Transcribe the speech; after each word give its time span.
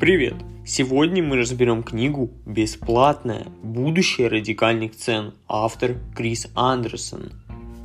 Привет! 0.00 0.36
Сегодня 0.64 1.22
мы 1.22 1.36
разберем 1.36 1.82
книгу 1.82 2.30
«Бесплатное. 2.46 3.48
Будущее 3.62 4.28
радикальных 4.28 4.96
цен». 4.96 5.34
Автор 5.46 5.96
Крис 6.16 6.48
Андерсон. 6.54 7.32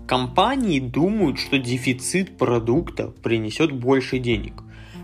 Компании 0.07 0.79
думают, 0.79 1.37
что 1.39 1.59
дефицит 1.59 2.37
продукта 2.37 3.07
принесет 3.21 3.73
больше 3.73 4.19
денег. 4.19 4.53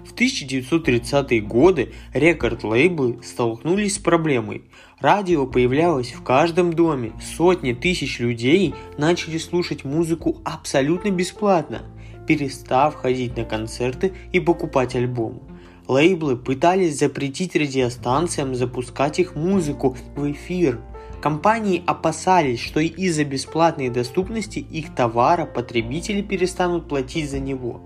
В 0.05 0.13
1930-е 0.15 1.41
годы 1.41 1.91
рекорд-лейблы 2.13 3.21
столкнулись 3.23 3.95
с 3.95 3.99
проблемой. 3.99 4.61
Радио 5.01 5.45
появлялось 5.45 6.13
в 6.13 6.23
каждом 6.23 6.71
доме, 6.71 7.11
сотни 7.35 7.73
тысяч 7.73 8.21
людей 8.21 8.73
начали 8.97 9.37
слушать 9.37 9.83
музыку 9.83 10.37
абсолютно 10.45 11.09
бесплатно, 11.09 11.81
перестав 12.25 12.95
ходить 12.95 13.35
на 13.35 13.43
концерты 13.43 14.13
и 14.31 14.39
покупать 14.39 14.95
альбомы. 14.95 15.50
Лейблы 15.91 16.38
пытались 16.38 17.00
запретить 17.00 17.54
радиостанциям 17.54 18.55
запускать 18.55 19.20
их 19.20 19.36
музыку 19.36 19.98
в 20.16 20.31
эфир. 20.31 20.80
Компании 21.22 21.84
опасались, 21.86 22.62
что 22.62 22.80
из-за 22.80 23.26
бесплатной 23.26 23.90
доступности 23.90 24.59
их 24.59 24.95
товара 24.95 25.45
потребители 25.45 26.22
перестанут 26.22 26.88
платить 26.88 27.30
за 27.30 27.40
него, 27.40 27.81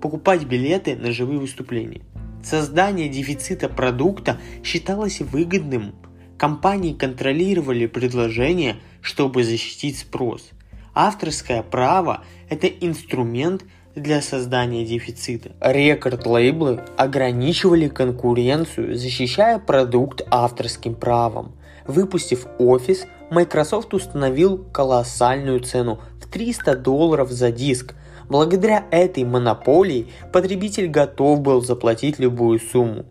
покупать 0.00 0.44
билеты 0.44 0.96
на 0.96 1.12
живые 1.12 1.38
выступления. 1.38 2.00
Создание 2.42 3.10
дефицита 3.10 3.68
продукта 3.68 4.40
считалось 4.64 5.20
выгодным. 5.20 5.94
Компании 6.38 6.94
контролировали 6.94 7.84
предложение, 7.84 8.76
чтобы 9.02 9.44
защитить 9.44 9.98
спрос. 9.98 10.48
Авторское 10.94 11.62
право– 11.62 12.24
это 12.48 12.68
инструмент– 12.68 13.66
для 13.94 14.22
создания 14.22 14.84
дефицита. 14.84 15.50
Рекорд-лейблы 15.60 16.80
ограничивали 16.96 17.88
конкуренцию, 17.88 18.96
защищая 18.96 19.58
продукт 19.58 20.22
авторским 20.30 20.94
правом. 20.94 21.52
Выпустив 21.86 22.46
офис, 22.58 23.06
Microsoft 23.30 23.94
установил 23.94 24.58
колоссальную 24.72 25.60
цену 25.60 26.00
в 26.20 26.28
300 26.28 26.76
долларов 26.76 27.30
за 27.30 27.50
диск. 27.50 27.94
Благодаря 28.28 28.84
этой 28.92 29.24
монополии 29.24 30.06
потребитель 30.32 30.86
готов 30.86 31.40
был 31.40 31.62
заплатить 31.62 32.20
любую 32.20 32.60
сумму. 32.60 33.06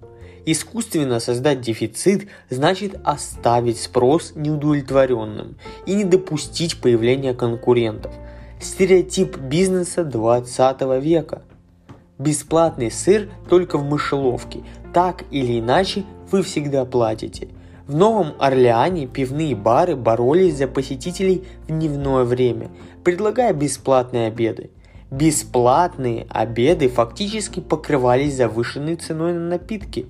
Искусственно 0.46 1.20
создать 1.20 1.60
дефицит 1.60 2.30
значит 2.50 3.00
оставить 3.04 3.80
спрос 3.80 4.32
неудовлетворенным 4.36 5.58
и 5.86 5.94
не 5.94 6.06
допустить 6.06 6.80
появления 6.80 7.34
конкурентов– 7.34 8.14
Стереотип 8.62 9.38
бизнеса 9.38 10.04
20 10.04 10.82
века. 11.02 11.44
Бесплатный 12.18 12.92
сыр 12.92 13.30
только 13.48 13.78
в 13.78 13.86
мышеловке. 13.86 14.64
Так 14.94 15.24
или 15.32 15.62
иначе 15.62 16.04
вы 16.30 16.44
всегда 16.44 16.84
платите. 16.84 17.48
В 17.88 17.96
Новом 17.96 18.34
Орлеане 18.38 19.08
пивные 19.08 19.56
бары 19.56 19.96
боролись 19.96 20.58
за 20.58 20.68
посетителей 20.68 21.46
в 21.64 21.68
дневное 21.68 22.26
время, 22.26 22.70
предлагая 23.06 23.54
бесплатные 23.54 24.28
обеды. 24.28 24.72
Бесплатные 25.10 26.28
обеды 26.30 26.90
фактически 26.90 27.62
покрывались 27.62 28.36
завышенной 28.36 28.98
ценой 28.98 29.32
на 29.32 29.48
напитки. 29.52 30.06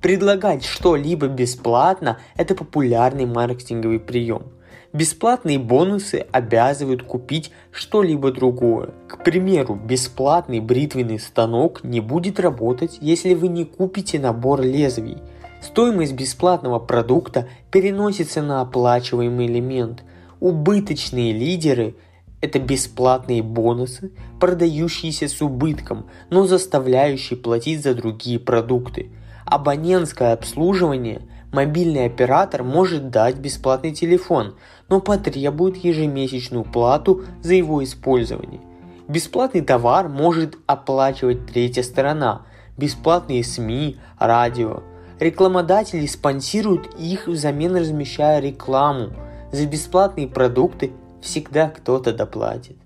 Предлагать 0.00 0.64
что-либо 0.64 1.28
бесплатно– 1.28 2.18
это 2.36 2.56
популярный 2.56 3.26
маркетинговый 3.26 4.00
прием– 4.00 4.42
Бесплатные 4.92 5.58
бонусы 5.58 6.26
обязывают 6.32 7.02
купить 7.02 7.50
что-либо 7.70 8.30
другое. 8.30 8.90
К 9.08 9.24
примеру, 9.24 9.74
бесплатный 9.74 10.60
бритвенный 10.60 11.18
станок 11.18 11.82
не 11.82 12.00
будет 12.00 12.38
работать, 12.38 12.98
если 13.00 13.32
вы 13.32 13.48
не 13.48 13.64
купите 13.64 14.18
набор 14.18 14.60
лезвий. 14.60 15.16
Стоимость 15.62 16.12
бесплатного 16.12 16.78
продукта 16.78 17.48
переносится 17.70 18.42
на 18.42 18.60
оплачиваемый 18.60 19.46
элемент. 19.46 20.04
Убыточные 20.40 21.32
лидеры– 21.32 21.94
это 22.42 22.58
бесплатные 22.58 23.42
бонусы, 23.42 24.12
продающиеся 24.40 25.26
с 25.26 25.40
убытком, 25.40 26.04
но 26.28 26.46
заставляющие 26.46 27.38
платить 27.38 27.82
за 27.82 27.94
другие 27.94 28.38
продукты. 28.38 29.08
Абонентское 29.46 30.34
обслуживание– 30.34 31.22
Мобильный 31.52 32.06
оператор 32.06 32.62
может 32.62 33.10
дать 33.10 33.36
бесплатный 33.36 33.92
телефон, 33.92 34.54
но 34.92 35.00
потребует 35.00 35.78
ежемесячную 35.78 36.64
плату 36.64 37.22
за 37.40 37.54
его 37.54 37.82
использование. 37.82 38.60
Бесплатный 39.08 39.62
товар 39.62 40.10
может 40.10 40.58
оплачивать 40.66 41.46
третья 41.46 41.82
сторона, 41.82 42.42
бесплатные 42.76 43.42
СМИ, 43.42 43.96
радио. 44.18 44.82
Рекламодатели 45.18 46.04
спонсируют 46.04 46.94
их 46.98 47.26
взамен 47.26 47.74
размещая 47.74 48.40
рекламу. 48.40 49.14
За 49.50 49.66
бесплатные 49.66 50.28
продукты 50.28 50.92
всегда 51.22 51.70
кто-то 51.70 52.12
доплатит. 52.12 52.76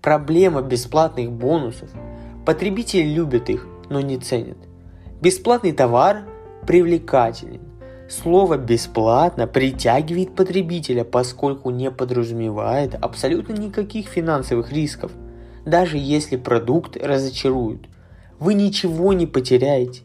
Проблема 0.00 0.62
бесплатных 0.62 1.30
бонусов. 1.30 1.90
Потребители 2.46 3.02
любят 3.04 3.50
их, 3.50 3.66
но 3.90 4.00
не 4.00 4.16
ценят. 4.16 4.56
Бесплатный 5.20 5.72
товар 5.72 6.22
привлекателен. 6.66 7.60
Слово 8.12 8.58
«бесплатно» 8.58 9.46
притягивает 9.46 10.34
потребителя, 10.34 11.02
поскольку 11.02 11.70
не 11.70 11.90
подразумевает 11.90 12.94
абсолютно 12.94 13.54
никаких 13.54 14.06
финансовых 14.06 14.70
рисков, 14.70 15.12
даже 15.64 15.96
если 15.96 16.36
продукт 16.36 16.98
разочарует. 16.98 17.86
Вы 18.38 18.52
ничего 18.52 19.14
не 19.14 19.26
потеряете. 19.26 20.02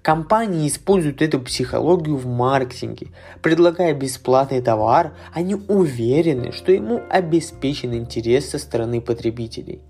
Компании 0.00 0.66
используют 0.66 1.20
эту 1.20 1.38
психологию 1.38 2.16
в 2.16 2.24
маркетинге. 2.24 3.08
Предлагая 3.42 3.92
бесплатный 3.92 4.62
товар, 4.62 5.12
они 5.34 5.54
уверены, 5.54 6.52
что 6.52 6.72
ему 6.72 7.02
обеспечен 7.10 7.92
интерес 7.92 8.48
со 8.48 8.58
стороны 8.58 9.02
потребителей. 9.02 9.82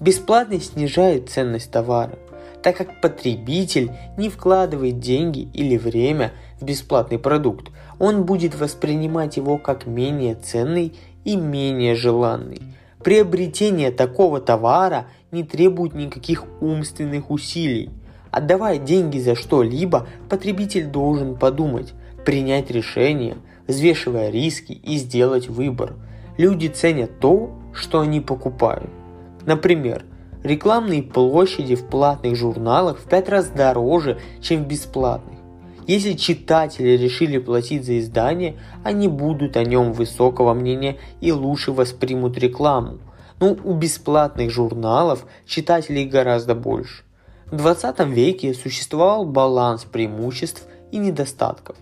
Бесплатность 0.00 0.72
снижает 0.72 1.28
ценность 1.28 1.70
товара 1.70 2.18
так 2.62 2.76
как 2.76 3.00
потребитель 3.00 3.92
не 4.16 4.28
вкладывает 4.28 5.00
деньги 5.00 5.48
или 5.52 5.76
время 5.76 6.32
в 6.60 6.64
бесплатный 6.64 7.18
продукт, 7.18 7.68
он 7.98 8.24
будет 8.24 8.58
воспринимать 8.58 9.36
его 9.36 9.58
как 9.58 9.86
менее 9.86 10.34
ценный 10.34 10.94
и 11.24 11.36
менее 11.36 11.94
желанный. 11.94 12.62
Приобретение 13.02 13.90
такого 13.90 14.40
товара 14.40 15.06
не 15.30 15.44
требует 15.44 15.94
никаких 15.94 16.44
умственных 16.60 17.30
усилий. 17.30 17.90
Отдавая 18.30 18.78
деньги 18.78 19.18
за 19.18 19.34
что-либо, 19.34 20.06
потребитель 20.28 20.86
должен 20.86 21.36
подумать, 21.36 21.94
принять 22.24 22.70
решение, 22.70 23.36
взвешивая 23.66 24.30
риски 24.30 24.72
и 24.72 24.96
сделать 24.96 25.48
выбор. 25.48 25.94
Люди 26.36 26.66
ценят 26.66 27.20
то, 27.20 27.52
что 27.72 28.00
они 28.00 28.20
покупают. 28.20 28.90
Например, 29.46 30.04
Рекламные 30.44 31.02
площади 31.02 31.74
в 31.74 31.86
платных 31.86 32.36
журналах 32.36 32.98
в 32.98 33.08
пять 33.08 33.28
раз 33.28 33.48
дороже, 33.48 34.18
чем 34.40 34.64
в 34.64 34.68
бесплатных. 34.68 35.38
Если 35.88 36.12
читатели 36.12 36.90
решили 36.90 37.38
платить 37.38 37.84
за 37.84 37.98
издание, 37.98 38.56
они 38.84 39.08
будут 39.08 39.56
о 39.56 39.64
нем 39.64 39.92
высокого 39.92 40.52
мнения 40.54 40.98
и 41.20 41.32
лучше 41.32 41.72
воспримут 41.72 42.36
рекламу. 42.38 42.98
Но 43.40 43.56
у 43.64 43.74
бесплатных 43.74 44.50
журналов 44.50 45.24
читателей 45.46 46.04
гораздо 46.04 46.54
больше. 46.54 47.04
В 47.46 47.56
20 47.56 48.00
веке 48.08 48.52
существовал 48.52 49.24
баланс 49.24 49.84
преимуществ 49.84 50.66
и 50.92 50.98
недостатков. 50.98 51.76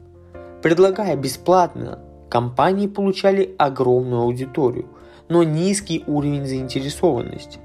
Предлагая 0.62 1.16
бесплатно, 1.16 1.98
компании 2.30 2.86
получали 2.86 3.54
огромную 3.58 4.22
аудиторию, 4.22 4.86
но 5.28 5.42
низкий 5.42 6.04
уровень 6.06 6.46
заинтересованности. 6.46 7.58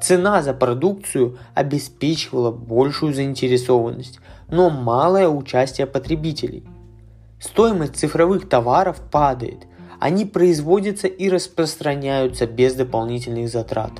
Цена 0.00 0.42
за 0.42 0.52
продукцию 0.52 1.38
обеспечивала 1.54 2.50
большую 2.50 3.14
заинтересованность, 3.14 4.20
но 4.48 4.68
малое 4.68 5.28
участие 5.28 5.86
потребителей. 5.86 6.64
Стоимость 7.40 7.96
цифровых 7.96 8.48
товаров 8.48 9.00
падает, 9.10 9.66
они 9.98 10.26
производятся 10.26 11.06
и 11.06 11.30
распространяются 11.30 12.46
без 12.46 12.74
дополнительных 12.74 13.48
затрат. 13.48 13.92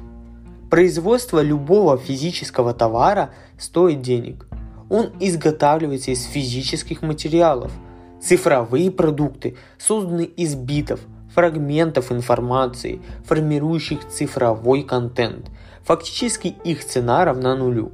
Производство 0.71 1.41
любого 1.41 1.97
физического 1.97 2.75
товара 2.75 3.31
стоит 3.59 4.03
денег. 4.03 4.47
Он 4.91 5.11
изготавливается 5.21 6.11
из 6.11 6.25
физических 6.25 7.03
материалов. 7.03 7.73
Цифровые 8.21 8.91
продукты 8.91 9.57
созданы 9.79 10.25
из 10.25 10.55
битов, 10.55 11.01
фрагментов 11.35 12.13
информации, 12.13 13.01
формирующих 13.25 14.07
цифровой 14.09 14.83
контент– 14.83 15.47
Фактически 15.87 16.49
их 16.65 16.85
цена 16.85 17.25
равна 17.25 17.55
нулю. 17.55 17.93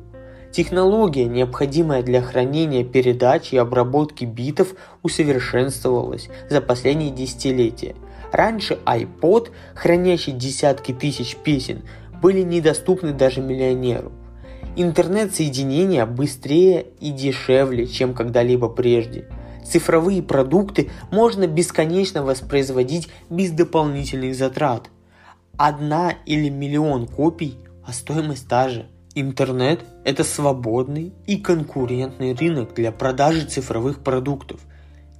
Технология, 0.50 1.26
необходимая 1.26 2.02
для 2.02 2.22
хранения, 2.22 2.84
передачи 2.84 3.54
и 3.54 3.58
обработки 3.58 4.24
битов, 4.24 4.74
усовершенствовалась 5.02 6.30
за 6.48 6.62
последние 6.62 7.10
десятилетия. 7.10 7.94
Раньше 8.32 8.78
iPod, 8.86 9.50
хранящий 9.74 10.32
десятки 10.32 10.92
тысяч 10.92 11.36
песен, 11.36 11.82
были 12.22 12.40
недоступны 12.40 13.12
даже 13.12 13.42
миллионеру. 13.42 14.10
Интернет-соединение 14.74 16.06
быстрее 16.06 16.86
и 16.98 17.10
дешевле, 17.10 17.86
чем 17.86 18.14
когда-либо 18.14 18.70
прежде. 18.70 19.28
Цифровые 19.66 20.22
продукты 20.22 20.90
можно 21.10 21.46
бесконечно 21.46 22.22
воспроизводить 22.22 23.08
без 23.28 23.50
дополнительных 23.50 24.34
затрат. 24.34 24.88
Одна 25.58 26.14
или 26.24 26.48
миллион 26.48 27.06
копий, 27.06 27.58
а 27.84 27.92
стоимость 27.92 28.48
та 28.48 28.68
же. 28.68 28.86
Интернет– 29.14 29.80
это 30.04 30.24
свободный 30.24 31.12
и 31.26 31.36
конкурентный 31.36 32.34
рынок 32.34 32.74
для 32.74 32.92
продажи 32.92 33.44
цифровых 33.44 34.02
продуктов. 34.02 34.60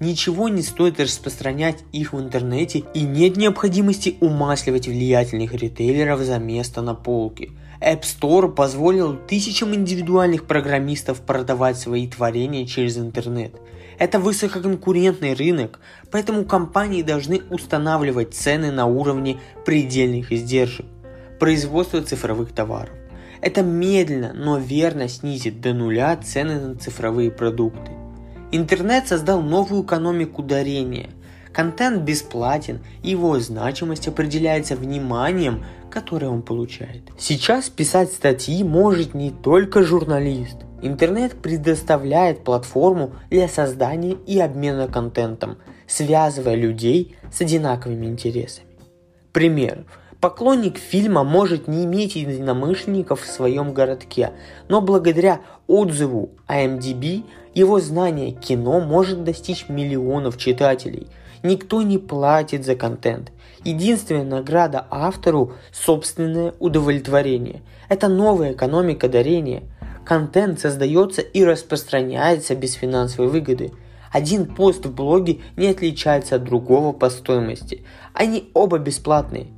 Ничего 0.01 0.49
не 0.49 0.63
стоит 0.63 0.99
распространять 0.99 1.85
их 1.93 2.13
в 2.13 2.21
интернете 2.21 2.85
и 2.95 3.03
нет 3.03 3.37
необходимости 3.37 4.17
умасливать 4.21 4.89
влиятельных 4.89 5.53
ритейлеров 5.55 6.21
за 6.21 6.39
место 6.39 6.83
на 6.83 6.95
полке– 6.95 7.51
App 7.83 8.03
Store 8.03 8.49
позволил 8.49 9.17
тысячам 9.17 9.75
индивидуальных 9.75 10.45
программистов 10.45 11.21
продавать 11.21 11.77
свои 11.77 12.07
творения 12.07 12.65
через 12.65 12.97
интернет. 12.97 13.57
Это 13.99 14.21
высококонкурентный 14.21 15.35
рынок, 15.35 15.81
поэтому 16.11 16.45
компании 16.45 17.03
должны 17.03 17.43
устанавливать 17.51 18.35
цены 18.35 18.71
на 18.71 18.87
уровне 18.87 19.41
предельных 19.67 20.31
издержек. 20.31 20.87
Производство 21.43 22.01
цифровых 22.01 22.53
товаров. 22.53 22.95
Это 23.41 23.63
медленно, 23.63 24.33
но 24.33 24.59
верно 24.59 25.09
снизит 25.09 25.61
до 25.61 25.75
нуля 25.75 26.17
цены 26.17 26.61
на 26.61 26.77
цифровые 26.77 27.33
продукты. 27.33 27.91
Интернет 28.53 29.09
создал 29.09 29.43
новую 29.43 29.83
экономику 29.83 30.45
дарения. 30.45 31.11
Контент 31.53 32.03
бесплатен, 32.03 32.79
его 33.03 33.41
значимость 33.41 34.07
определяется 34.07 34.77
вниманием, 34.77 35.65
которое 35.91 36.29
он 36.29 36.43
получает. 36.43 37.03
Сейчас 37.19 37.69
писать 37.69 38.13
статьи 38.13 38.63
может 38.63 39.13
не 39.13 39.33
только 39.33 39.83
журналист. 39.83 40.59
Интернет 40.81 41.33
предоставляет 41.43 42.45
платформу 42.45 43.15
для 43.31 43.49
создания 43.49 44.17
и 44.29 44.39
обмена 44.39 44.87
контентом, 44.87 45.59
связывая 45.89 46.55
людей 46.55 47.17
с 47.33 47.41
одинаковыми 47.41 48.07
интересами. 48.07 48.69
Пример. 49.33 49.87
Поклонник 50.23 50.79
фильма 50.79 51.25
может 51.25 51.67
не 51.67 51.85
иметь 51.85 52.15
единомышленников 52.15 53.23
в 53.23 53.27
своем 53.27 53.75
городке, 53.75 54.31
но 54.69 54.81
благодаря 54.81 55.41
отзыву 55.67 56.31
IMDb 56.47 57.25
его 57.55 57.81
знание 57.81 58.31
кино 58.31 58.79
может 58.79 59.25
достичь 59.25 59.69
миллионов 59.69 60.39
читателей. 60.39 61.09
Никто 61.43 61.83
не 61.83 61.99
платит 61.99 62.65
за 62.65 62.77
контент. 62.77 63.33
Единственная 63.65 64.23
награда 64.23 64.87
автору– 64.91 65.55
собственное 65.73 66.55
удовлетворение. 66.61 67.61
Это 67.89 68.07
новая 68.07 68.53
экономика 68.53 69.09
дарения. 69.09 69.65
Контент 70.05 70.61
создается 70.61 71.21
и 71.21 71.43
распространяется 71.45 72.55
без 72.55 72.75
финансовой 72.75 73.29
выгоды. 73.29 73.73
Один 74.13 74.47
пост 74.47 74.87
в 74.87 74.95
блоге 74.95 75.41
не 75.57 75.67
отличается 75.67 76.37
от 76.37 76.45
другого 76.45 76.93
по 76.93 77.11
стоимости. 77.11 77.83
Они 78.15 78.53
оба 78.55 78.79
бесплатные. 78.79 79.49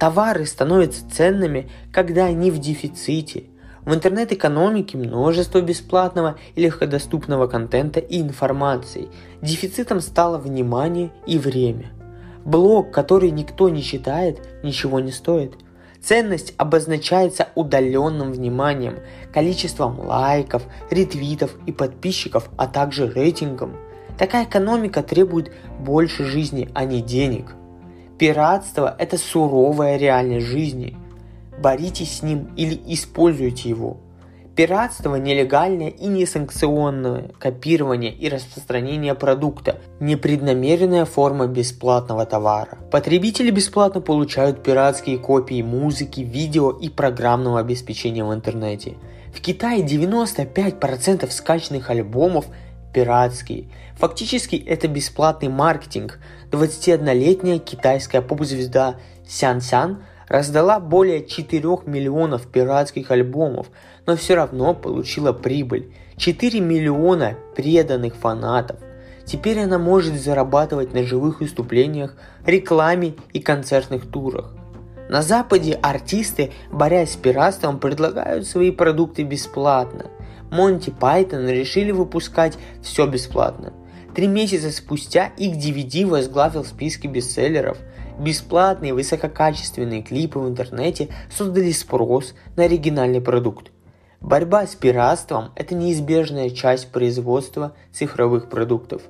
Товары 0.00 0.46
становятся 0.46 1.08
ценными, 1.08 1.70
когда 1.92 2.24
они 2.24 2.50
в 2.50 2.58
дефиците. 2.58 3.44
В 3.82 3.94
интернет-экономике 3.94 4.98
множество 4.98 5.60
бесплатного 5.60 6.38
и 6.56 6.62
легкодоступного 6.62 7.46
контента 7.46 8.00
и 8.00 8.20
информации. 8.20 9.08
Дефицитом 9.40 10.00
стало 10.00 10.38
внимание 10.38 11.12
и 11.26 11.38
время– 11.38 11.92
Блог, 12.44 12.90
который 12.90 13.30
никто 13.30 13.68
не 13.68 13.82
читает, 13.82 14.40
ничего 14.62 15.00
не 15.00 15.12
стоит. 15.12 15.54
Ценность 16.02 16.54
обозначается 16.56 17.48
удаленным 17.54 18.32
вниманием, 18.32 19.00
количеством 19.32 20.00
лайков, 20.00 20.62
ретвитов 20.90 21.54
и 21.66 21.72
подписчиков, 21.72 22.48
а 22.56 22.66
также 22.66 23.10
рейтингом. 23.10 23.76
Такая 24.16 24.44
экономика 24.44 25.02
требует 25.02 25.52
больше 25.78 26.24
жизни, 26.24 26.70
а 26.74 26.84
не 26.84 27.02
денег. 27.02 27.54
Пиратство– 28.20 28.94
это 28.98 29.16
суровая 29.16 29.96
реальность 29.96 30.44
жизни. 30.44 30.94
Боритесь 31.58 32.18
с 32.18 32.22
ним 32.22 32.50
или 32.54 32.78
используйте 32.86 33.70
его– 33.70 33.96
Пиратство, 34.60 35.16
нелегальное 35.16 35.88
и 35.88 36.06
несанкционное 36.06 37.30
копирование 37.38 38.12
и 38.12 38.28
распространение 38.28 39.14
продукта, 39.14 39.80
непреднамеренная 40.00 41.06
форма 41.06 41.46
бесплатного 41.46 42.26
товара. 42.26 42.76
Потребители 42.90 43.50
бесплатно 43.50 44.02
получают 44.02 44.62
пиратские 44.62 45.16
копии 45.16 45.62
музыки, 45.62 46.20
видео 46.20 46.72
и 46.72 46.90
программного 46.90 47.60
обеспечения 47.60 48.22
в 48.22 48.34
интернете. 48.34 48.96
В 49.32 49.40
Китае 49.40 49.82
95% 49.82 51.30
скачанных 51.30 51.88
альбомов 51.88 52.44
пиратские. 52.92 53.66
Фактически 53.96 54.56
это 54.56 54.88
бесплатный 54.88 55.48
маркетинг. 55.48 56.18
21-летняя 56.50 57.58
китайская 57.58 58.22
поп-звезда 58.22 58.96
Сян 59.26 59.60
Сян 59.60 60.02
раздала 60.28 60.80
более 60.80 61.26
4 61.26 61.62
миллионов 61.86 62.46
пиратских 62.46 63.10
альбомов, 63.10 63.68
но 64.06 64.16
все 64.16 64.34
равно 64.34 64.74
получила 64.74 65.32
прибыль. 65.32 65.92
4 66.16 66.60
миллиона 66.60 67.36
преданных 67.56 68.14
фанатов. 68.14 68.76
Теперь 69.24 69.60
она 69.60 69.78
может 69.78 70.14
зарабатывать 70.20 70.92
на 70.92 71.04
живых 71.04 71.40
выступлениях, 71.40 72.14
рекламе 72.44 73.14
и 73.32 73.40
концертных 73.40 74.10
турах. 74.10 74.54
На 75.08 75.22
Западе 75.22 75.74
артисты, 75.82 76.52
борясь 76.70 77.12
с 77.12 77.16
пиратством, 77.16 77.80
предлагают 77.80 78.46
свои 78.46 78.70
продукты 78.70 79.24
бесплатно. 79.24 80.06
Монти 80.50 80.90
Пайтон 80.90 81.48
решили 81.48 81.90
выпускать 81.90 82.58
все 82.82 83.06
бесплатно. 83.06 83.72
Три 84.14 84.26
месяца 84.26 84.70
спустя 84.72 85.30
их 85.36 85.56
DVD 85.56 86.06
возглавил 86.06 86.64
списки 86.64 87.06
бестселлеров– 87.06 87.78
Бесплатные 88.20 88.92
высококачественные 88.92 90.02
клипы 90.02 90.38
в 90.38 90.46
интернете 90.46 91.08
создали 91.34 91.72
спрос 91.72 92.34
на 92.54 92.64
оригинальный 92.64 93.22
продукт. 93.22 93.70
Борьба 94.20 94.66
с 94.66 94.74
пиратством– 94.74 95.52
это 95.56 95.74
неизбежная 95.74 96.50
часть 96.50 96.92
производства 96.92 97.72
цифровых 97.94 98.50
продуктов. 98.50 99.00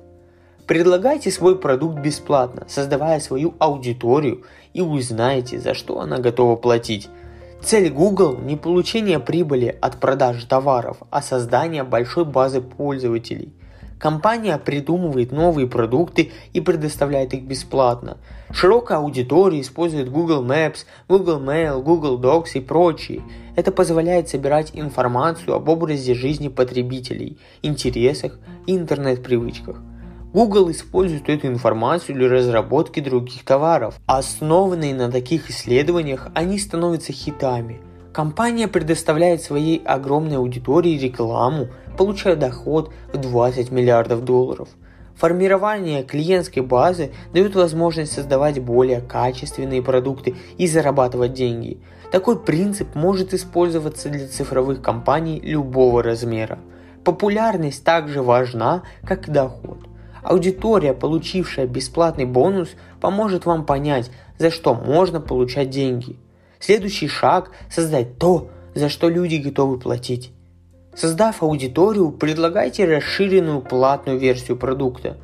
Предлагайте 0.65 1.29
свой 1.29 1.59
продукт 1.59 1.99
бесплатно, 1.99 2.65
создавая 2.69 3.19
свою 3.19 3.53
аудиторию 3.59 4.45
и 4.73 4.79
узнаете, 4.79 5.59
за 5.59 5.73
что 5.73 5.99
она 5.99 6.19
готова 6.19 6.55
платить. 6.55 7.09
Цель 7.63 7.91
Google 7.91 8.39
не 8.41 8.57
получение 8.57 9.19
прибыли 9.19 9.77
от 9.81 9.99
продажи 9.99 10.47
товаров, 10.47 10.97
а 11.11 11.21
создание 11.21 11.83
большой 11.83 12.25
базы 12.25 12.59
пользователей. 12.59 13.53
Компания 13.99 14.57
придумывает 14.57 15.31
новые 15.31 15.67
продукты 15.67 16.31
и 16.53 16.59
предоставляет 16.59 17.35
их 17.35 17.43
бесплатно. 17.43 18.17
Широкая 18.51 18.97
аудитория 18.97 19.61
использует 19.61 20.11
Google 20.11 20.43
Maps, 20.43 20.85
Google 21.07 21.39
Mail, 21.39 21.83
Google 21.83 22.19
Docs 22.19 22.53
и 22.55 22.61
прочие. 22.61 23.21
Это 23.55 23.71
позволяет 23.71 24.27
собирать 24.27 24.71
информацию 24.73 25.53
об 25.53 25.69
образе 25.69 26.15
жизни 26.15 26.47
потребителей, 26.47 27.37
интересах 27.61 28.39
и 28.65 28.75
интернет-привычках. 28.75 29.77
Google 30.33 30.71
использует 30.71 31.29
эту 31.29 31.47
информацию 31.47 32.15
для 32.15 32.29
разработки 32.29 32.99
других 32.99 33.43
товаров. 33.43 33.95
Основанные 34.05 34.95
на 34.95 35.11
таких 35.11 35.49
исследованиях, 35.49 36.29
они 36.33 36.57
становятся 36.57 37.13
хитами– 37.13 37.81
Компания 38.13 38.67
предоставляет 38.67 39.41
своей 39.41 39.81
огромной 39.85 40.35
аудитории 40.35 40.97
рекламу, 40.97 41.69
получая 41.97 42.35
доход 42.35 42.91
в 43.13 43.17
20 43.17 43.71
миллиардов 43.71 44.25
долларов. 44.25 44.67
Формирование 45.15 46.03
клиентской 46.03 46.61
базы 46.61 47.11
дает 47.31 47.55
возможность 47.55 48.11
создавать 48.11 48.59
более 48.61 48.99
качественные 48.99 49.81
продукты 49.81 50.35
и 50.57 50.67
зарабатывать 50.67 51.33
деньги. 51.33 51.79
Такой 52.11 52.37
принцип 52.37 52.95
может 52.95 53.33
использоваться 53.33 54.09
для 54.09 54.27
цифровых 54.27 54.81
компаний 54.81 55.39
любого 55.39 56.03
размера. 56.03 56.59
Популярность 57.05 57.85
также 57.85 58.21
важна, 58.21 58.83
как 59.03 59.29
и 59.29 59.31
доход. 59.31 59.77
Аудитория, 60.23 60.93
получившая 60.93 61.67
бесплатный 61.67 62.25
бонус, 62.25 62.69
поможет 62.99 63.45
вам 63.45 63.65
понять, 63.65 64.11
за 64.37 64.51
что 64.51 64.73
можно 64.73 65.19
получать 65.19 65.69
деньги– 65.69 66.17
Следующий 66.61 67.07
шаг– 67.07 67.49
создать 67.71 68.19
то, 68.19 68.49
за 68.75 68.87
что 68.87 69.09
люди 69.09 69.37
готовы 69.37 69.79
платить. 69.79 70.31
Создав 70.93 71.41
аудиторию, 71.41 72.11
предлагайте 72.11 72.85
расширенную 72.85 73.61
платную 73.61 74.19
версию 74.19 74.57
продукта. 74.57 75.17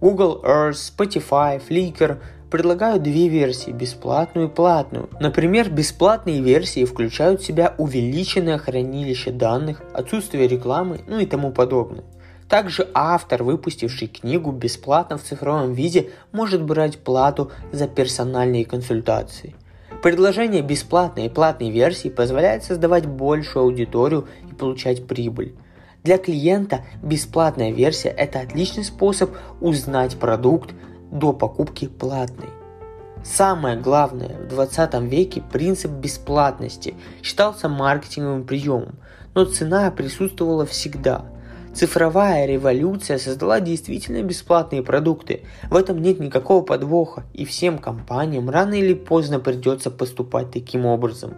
Google 0.00 0.42
Earth, 0.42 0.78
Spotify, 0.96 1.60
Flickr 1.60 2.20
предлагают 2.50 3.02
две 3.02 3.28
версии– 3.28 3.70
бесплатную 3.72 4.48
и 4.48 4.50
платную. 4.50 5.10
Например, 5.20 5.68
бесплатные 5.68 6.40
версии 6.40 6.86
включают 6.86 7.42
в 7.42 7.44
себя 7.44 7.74
увеличенное 7.76 8.56
хранилище 8.56 9.30
данных, 9.30 9.82
отсутствие 9.92 10.48
рекламы, 10.48 11.00
ну 11.06 11.18
и 11.18 11.26
тому 11.26 11.52
подобное. 11.52 12.04
Также 12.48 12.88
автор, 12.94 13.42
выпустивший 13.42 14.08
книгу 14.08 14.52
бесплатно 14.52 15.18
в 15.18 15.22
цифровом 15.22 15.74
виде, 15.74 16.10
может 16.32 16.62
брать 16.62 16.98
плату 16.98 17.50
за 17.72 17.86
персональные 17.88 18.64
консультации– 18.64 19.54
Предложение 20.02 20.62
бесплатной 20.62 21.26
и 21.26 21.28
платной 21.28 21.70
версии 21.70 22.08
позволяет 22.08 22.62
создавать 22.62 23.06
большую 23.06 23.64
аудиторию 23.64 24.28
и 24.48 24.54
получать 24.54 25.08
прибыль. 25.08 25.56
Для 26.04 26.18
клиента 26.18 26.84
бесплатная 27.02 27.72
версия– 27.72 28.08
это 28.16 28.38
отличный 28.40 28.84
способ 28.84 29.30
узнать 29.60 30.16
продукт 30.16 30.70
до 31.10 31.32
покупки 31.32 31.88
платной. 31.88 32.50
Самое 33.24 33.76
главное, 33.76 34.36
в 34.38 34.48
20 34.48 34.94
веке 35.10 35.42
принцип 35.52 35.90
бесплатности 35.90 36.94
считался 37.20 37.68
маркетинговым 37.68 38.44
приемом, 38.44 38.94
но 39.34 39.46
цена 39.46 39.90
присутствовала 39.90 40.64
всегда. 40.64 41.24
Цифровая 41.78 42.44
революция 42.44 43.18
создала 43.18 43.60
действительно 43.60 44.20
бесплатные 44.24 44.82
продукты. 44.82 45.42
В 45.70 45.76
этом 45.76 46.02
нет 46.02 46.18
никакого 46.18 46.64
подвоха, 46.64 47.22
и 47.32 47.44
всем 47.44 47.78
компаниям 47.78 48.50
рано 48.50 48.74
или 48.74 48.94
поздно 48.94 49.38
придется 49.38 49.92
поступать 49.92 50.50
таким 50.50 50.86
образом. 50.86 51.34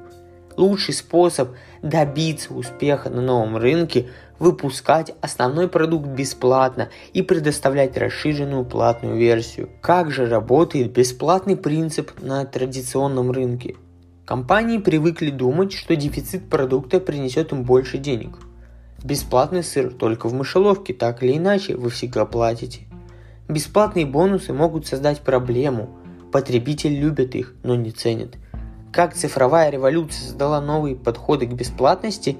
Лучший 0.56 0.94
способ 0.94 1.50
добиться 1.82 2.54
успеха 2.54 3.10
на 3.10 3.20
новом 3.20 3.58
рынке– 3.58 4.08
выпускать 4.38 5.12
основной 5.20 5.68
продукт 5.68 6.08
бесплатно 6.08 6.88
и 7.12 7.20
предоставлять 7.20 7.98
расширенную 7.98 8.64
платную 8.64 9.18
версию. 9.18 9.68
Как 9.82 10.10
же 10.10 10.26
работает 10.26 10.92
бесплатный 10.92 11.58
принцип 11.58 12.12
на 12.22 12.46
традиционном 12.46 13.30
рынке? 13.30 13.76
Компании 14.24 14.78
привыкли 14.78 15.28
думать, 15.28 15.74
что 15.74 15.96
дефицит 15.96 16.48
продукта 16.48 16.98
принесет 16.98 17.52
им 17.52 17.62
больше 17.64 17.98
денег. 17.98 18.38
Бесплатный 19.02 19.62
сыр 19.62 19.92
только 19.92 20.28
в 20.28 20.34
мышеловке, 20.34 20.92
так 20.92 21.22
или 21.22 21.36
иначе, 21.36 21.76
вы 21.76 21.90
всегда 21.90 22.26
платите. 22.26 22.82
Бесплатные 23.48 24.06
бонусы 24.06 24.52
могут 24.52 24.86
создать 24.86 25.20
проблему. 25.20 25.90
Потребитель 26.32 26.94
любит 26.94 27.34
их, 27.34 27.54
но 27.62 27.74
не 27.74 27.90
ценит. 27.90 28.36
Как 28.92 29.14
цифровая 29.14 29.70
революция 29.70 30.26
создала 30.26 30.60
новые 30.60 30.96
подходы 30.96 31.46
к 31.46 31.52
бесплатности, 31.52 32.38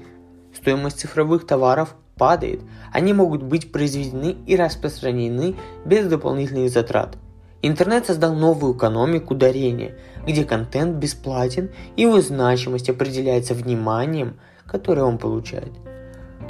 стоимость 0.55 0.99
цифровых 0.99 1.45
товаров 1.47 1.95
падает. 2.15 2.61
Они 2.93 3.13
могут 3.13 3.43
быть 3.43 3.71
произведены 3.71 4.37
и 4.45 4.55
распространены 4.55 5.55
без 5.85 6.07
дополнительных 6.07 6.69
затрат– 6.69 7.17
Интернет 7.63 8.07
создал 8.07 8.33
новую 8.33 8.75
экономику 8.75 9.35
дарения, 9.35 9.95
где 10.25 10.45
контент 10.45 10.95
бесплатен 10.97 11.69
и 11.95 12.01
его 12.01 12.19
значимость 12.19 12.89
определяется 12.89 13.53
вниманием, 13.53 14.39
которое 14.65 15.03
он 15.03 15.19
получает. 15.19 15.71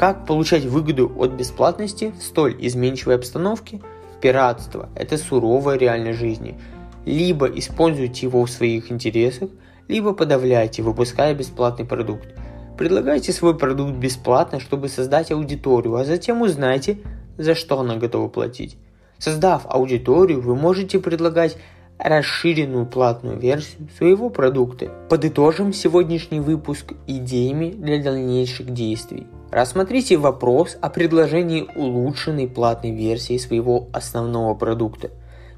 Как 0.01 0.25
получать 0.25 0.65
выгоду 0.65 1.11
от 1.15 1.33
бесплатности 1.33 2.11
в 2.19 2.23
столь 2.23 2.55
изменчивой 2.57 3.17
обстановке? 3.17 3.81
Пиратство– 4.19 4.89
это 4.95 5.15
суровая 5.15 5.77
реальность 5.77 6.17
жизни. 6.17 6.59
Либо 7.05 7.45
используйте 7.45 8.25
его 8.25 8.43
в 8.43 8.49
своих 8.49 8.91
интересах, 8.91 9.51
либо 9.87 10.13
подавляйте, 10.13 10.81
выпуская 10.81 11.35
бесплатный 11.35 11.85
продукт. 11.85 12.29
Предлагайте 12.79 13.31
свой 13.31 13.55
продукт 13.55 13.93
бесплатно, 13.93 14.59
чтобы 14.59 14.89
создать 14.89 15.31
аудиторию, 15.31 15.93
а 15.97 16.03
затем 16.03 16.41
узнайте, 16.41 16.97
за 17.37 17.53
что 17.53 17.79
она 17.79 17.97
готова 17.97 18.27
платить. 18.27 18.77
Создав 19.19 19.67
аудиторию, 19.67 20.41
вы 20.41 20.55
можете 20.55 20.97
предлагать 20.97 21.57
расширенную 21.99 22.87
платную 22.87 23.37
версию 23.37 23.87
своего 23.95 24.31
продукта. 24.31 24.89
Подытожим 25.11 25.73
сегодняшний 25.73 26.39
выпуск 26.39 26.93
идеями 27.05 27.69
для 27.69 28.01
дальнейших 28.01 28.73
действий. 28.73 29.27
Рассмотрите 29.51 30.15
вопрос 30.15 30.77
о 30.79 30.89
предложении 30.89 31.67
улучшенной 31.75 32.47
платной 32.47 32.91
версии 32.91 33.37
своего 33.37 33.89
основного 33.91 34.55
продукта. 34.55 35.11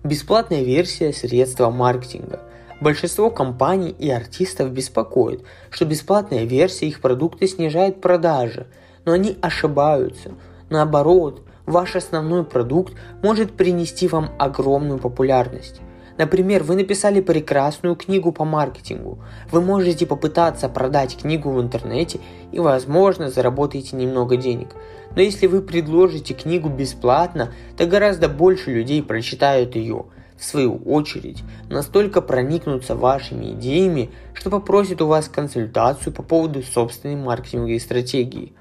Бесплатная 0.03 0.63
версия– 0.63 1.13
средства 1.13 1.69
маркетинга. 1.69 2.39
Большинство 2.81 3.29
компаний 3.29 3.91
и 3.91 4.09
артистов 4.09 4.71
беспокоит, 4.71 5.43
что 5.69 5.85
бесплатная 5.85 6.45
версия 6.45 6.87
их 6.87 7.01
продукта 7.01 7.47
снижает 7.47 8.01
продажи, 8.01 8.65
но 9.05 9.11
они 9.11 9.37
ошибаются. 9.41 10.31
Наоборот, 10.71 11.43
ваш 11.67 11.95
основной 11.95 12.43
продукт 12.45 12.93
может 13.21 13.51
принести 13.51 14.07
вам 14.07 14.31
огромную 14.39 14.97
популярность. 14.97 15.81
Например, 16.17 16.63
вы 16.63 16.75
написали 16.75 17.21
прекрасную 17.21 17.95
книгу 17.95 18.31
по 18.31 18.45
маркетингу. 18.45 19.19
Вы 19.51 19.61
можете 19.61 20.05
попытаться 20.05 20.69
продать 20.69 21.17
книгу 21.17 21.49
в 21.49 21.61
интернете 21.61 22.19
и, 22.51 22.59
возможно, 22.59 23.29
заработаете 23.29 23.95
немного 23.95 24.37
денег. 24.37 24.69
Но 25.15 25.21
если 25.21 25.47
вы 25.47 25.61
предложите 25.61 26.33
книгу 26.33 26.69
бесплатно, 26.69 27.51
то 27.77 27.85
гораздо 27.85 28.29
больше 28.29 28.71
людей 28.71 29.01
прочитают 29.01 29.75
ее. 29.75 30.05
В 30.37 30.43
свою 30.43 30.77
очередь, 30.77 31.43
настолько 31.69 32.21
проникнутся 32.21 32.95
вашими 32.95 33.53
идеями, 33.53 34.09
что 34.33 34.49
попросят 34.49 35.01
у 35.01 35.07
вас 35.07 35.29
консультацию 35.29 36.11
по 36.11 36.23
поводу 36.23 36.61
собственной 36.63 37.15
маркетинговой 37.15 37.79
стратегии. 37.79 38.53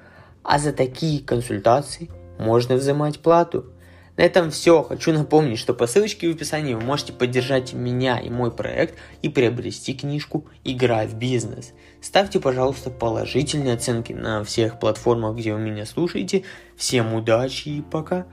А 0.43 0.59
за 0.59 0.71
такие 0.71 1.21
консультации– 1.21 2.09
можно 2.37 2.75
взимать 2.75 3.19
плату. 3.19 3.65
На 4.15 4.21
этом 4.21 4.51
все. 4.51 4.83
Хочу 4.83 5.11
напомнить, 5.11 5.57
что 5.57 5.73
по 5.73 5.87
ссылочке 5.87 6.27
в 6.27 6.35
описании 6.35 6.75
вы 6.75 6.81
можете 6.81 7.13
поддержать 7.13 7.73
меня 7.73 8.19
и 8.19 8.29
мой 8.29 8.51
проект 8.51 8.95
и 9.21 9.29
приобрести 9.29 9.93
книжку 9.95 10.45
«Игра 10.63 11.05
в 11.05 11.15
бизнес». 11.15 11.73
Ставьте, 12.01 12.39
пожалуйста, 12.39 12.89
положительные 12.91 13.73
оценки 13.73 14.13
на 14.13 14.43
всех 14.43 14.79
платформах, 14.79 15.35
где 15.37 15.53
вы 15.53 15.59
меня 15.59 15.85
слушаете. 15.85 16.43
Всем 16.77 17.13
удачи 17.13 17.69
и 17.69 17.81
пока! 17.81 18.27